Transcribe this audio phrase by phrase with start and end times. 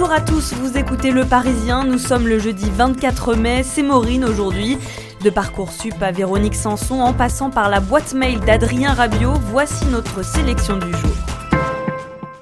[0.00, 4.24] Bonjour à tous, vous écoutez Le Parisien, nous sommes le jeudi 24 mai, c'est Maureen
[4.24, 4.78] aujourd'hui.
[5.24, 10.24] De Parcoursup à Véronique Sanson en passant par la boîte mail d'Adrien Rabiot, voici notre
[10.24, 11.27] sélection du jour.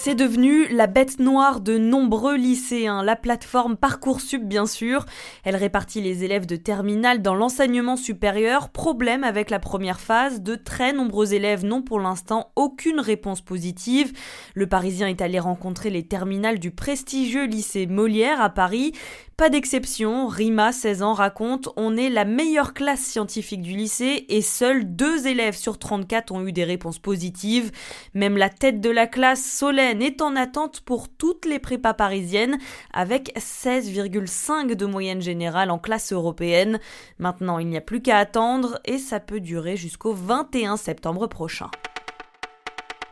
[0.00, 5.04] C'est devenu la bête noire de nombreux lycéens, la plateforme Parcoursup bien sûr.
[5.42, 8.68] Elle répartit les élèves de terminale dans l'enseignement supérieur.
[8.68, 14.12] Problème avec la première phase, de très nombreux élèves n'ont pour l'instant aucune réponse positive.
[14.54, 18.92] Le Parisien est allé rencontrer les terminales du prestigieux lycée Molière à Paris.
[19.38, 24.42] Pas d'exception, Rima, 16 ans, raconte On est la meilleure classe scientifique du lycée et
[24.42, 27.70] seuls deux élèves sur 34 ont eu des réponses positives.
[28.14, 32.58] Même la tête de la classe, Solène, est en attente pour toutes les prépas parisiennes
[32.92, 36.80] avec 16,5 de moyenne générale en classe européenne.
[37.20, 41.70] Maintenant, il n'y a plus qu'à attendre et ça peut durer jusqu'au 21 septembre prochain.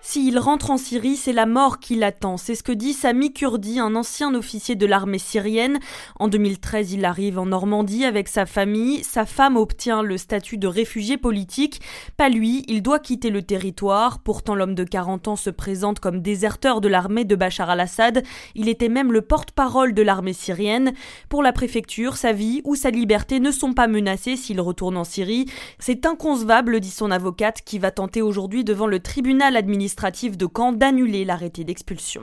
[0.09, 2.37] S'il rentre en Syrie, c'est la mort qui l'attend.
[2.37, 5.81] C'est ce que dit Sami Kurdi, un ancien officier de l'armée syrienne.
[6.21, 9.03] En 2013, il arrive en Normandie avec sa famille.
[9.03, 11.81] Sa femme obtient le statut de réfugié politique.
[12.17, 14.21] Pas lui, il doit quitter le territoire.
[14.21, 18.23] Pourtant, l'homme de 40 ans se présente comme déserteur de l'armée de Bachar al-Assad.
[18.55, 20.93] Il était même le porte-parole de l'armée syrienne.
[21.29, 25.05] Pour la préfecture, sa vie ou sa liberté ne sont pas menacées s'il retourne en
[25.05, 25.47] Syrie.
[25.81, 29.96] C'est inconcevable, dit son avocate, qui va tenter aujourd'hui devant le tribunal administratif
[30.37, 32.23] de Caen d'annuler l'arrêté d'expulsion.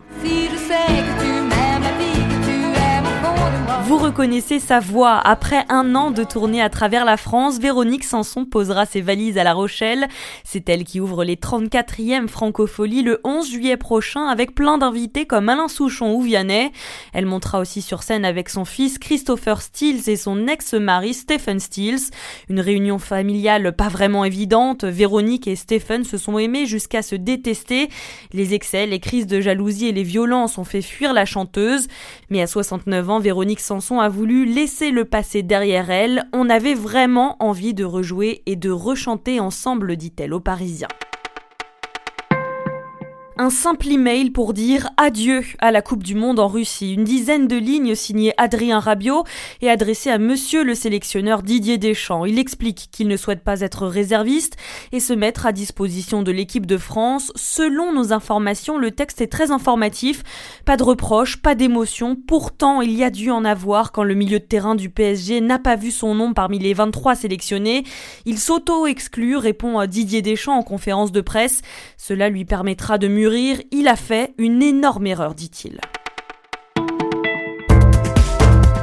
[3.86, 5.20] Vous reconnaissez sa voix.
[5.20, 9.44] Après un an de tournée à travers la France, Véronique Sanson posera ses valises à
[9.44, 10.08] La Rochelle.
[10.46, 15.50] C'est elle qui ouvre les 34e Francopholies le 11 juillet prochain avec plein d'invités comme
[15.50, 16.72] Alain Souchon ou Vianney.
[17.12, 22.10] Elle montera aussi sur scène avec son fils Christopher Stills et son ex-mari Stephen Stills.
[22.48, 24.86] Une réunion familiale pas vraiment évidente.
[24.86, 27.90] Véronique et Stephen se sont aimés jusqu'à se détester.
[28.32, 31.90] Les excès, les crises de jalousie et les violences ont fait fuir la chanteuse.
[32.30, 36.26] Mais à 69 ans, Véronique Sanson a voulu laisser le passé derrière elle.
[36.34, 40.88] On avait vraiment envie de rejouer et de rechanter ensemble, dit-elle aux Parisiens.
[43.36, 46.94] Un simple email pour dire adieu à la Coupe du Monde en Russie.
[46.94, 49.24] Une dizaine de lignes signées Adrien Rabiot
[49.62, 52.26] et adressées à monsieur le sélectionneur Didier Deschamps.
[52.26, 54.56] Il explique qu'il ne souhaite pas être réserviste
[54.92, 57.32] et se mettre à disposition de l'équipe de France.
[57.36, 60.22] Selon nos informations, le texte est très informatif.
[60.64, 62.16] Pas de reproches, pas d'émotion.
[62.16, 65.58] Pourtant, il y a dû en avoir quand le milieu de terrain du PSG n'a
[65.58, 67.84] pas vu son nom parmi les 23 sélectionnés.
[68.26, 71.64] Il s'auto-exclut, répond Didier Deschamps en conférence de presse.
[71.98, 73.23] Cela lui permettra de mieux
[73.72, 75.80] il a fait une énorme erreur, dit-il.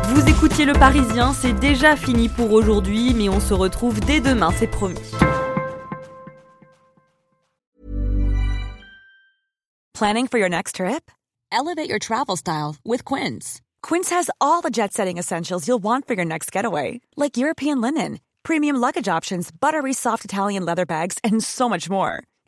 [0.05, 4.51] Vous écoutiez Le Parisien, c'est déjà fini pour aujourd'hui, mais on se retrouve dès demain,
[4.57, 4.99] c'est promis.
[9.95, 11.11] Planning for your next trip?
[11.53, 13.61] Elevate your travel style with Quince.
[13.83, 17.81] Quince has all the jet setting essentials you'll want for your next getaway, like European
[17.83, 22.23] linen, premium luggage options, buttery soft Italian leather bags, and so much more.